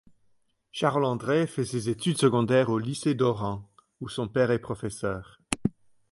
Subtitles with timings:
[0.71, 3.69] Charles-André fait ses études secondaires au lycée d'Oran,
[3.99, 5.39] où son père est professeur.